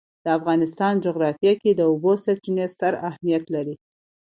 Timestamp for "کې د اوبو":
1.61-2.11